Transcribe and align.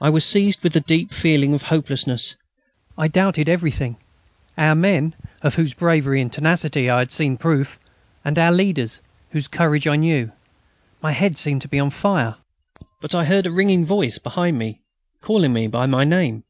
I 0.00 0.08
was 0.08 0.24
seized 0.24 0.62
with 0.62 0.74
a 0.76 0.80
deep 0.80 1.12
feeling 1.12 1.52
of 1.52 1.64
hopelessness. 1.64 2.36
I 2.96 3.06
doubted 3.06 3.50
everything; 3.50 3.98
our 4.56 4.74
men, 4.74 5.14
of 5.42 5.56
whose 5.56 5.74
bravery 5.74 6.22
and 6.22 6.32
tenacity 6.32 6.88
I 6.88 7.00
had 7.00 7.10
just 7.10 7.18
seen 7.18 7.36
proof; 7.36 7.78
and 8.24 8.38
our 8.38 8.50
leaders, 8.50 9.00
whose 9.32 9.48
courage 9.48 9.86
I 9.86 9.96
knew. 9.96 10.32
My 11.02 11.12
head 11.12 11.36
seemed 11.36 11.60
to 11.60 11.68
be 11.68 11.78
on 11.78 11.90
fire. 11.90 12.36
But 13.02 13.14
I 13.14 13.26
heard 13.26 13.44
a 13.44 13.50
ringing 13.52 13.84
voice 13.84 14.16
behind 14.16 14.58
me, 14.58 14.80
calling 15.20 15.52
me 15.52 15.66
by 15.66 15.84
my 15.84 16.04
name. 16.04 16.44